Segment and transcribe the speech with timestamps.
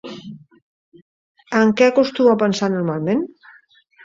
[1.59, 3.23] En què acostumo a pensar normalment?